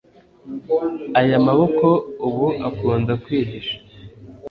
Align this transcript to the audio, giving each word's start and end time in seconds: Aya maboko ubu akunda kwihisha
Aya 1.19 1.37
maboko 1.47 1.87
ubu 2.27 2.47
akunda 2.67 3.11
kwihisha 3.23 3.75